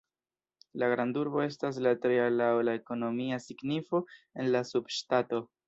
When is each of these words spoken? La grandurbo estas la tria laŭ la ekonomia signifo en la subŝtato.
La 0.83 0.87
grandurbo 0.93 1.43
estas 1.43 1.77
la 1.89 1.91
tria 2.07 2.25
laŭ 2.39 2.49
la 2.71 2.75
ekonomia 2.81 3.41
signifo 3.47 4.05
en 4.17 4.53
la 4.59 4.67
subŝtato. 4.75 5.45